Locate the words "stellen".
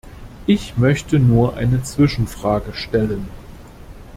2.73-3.27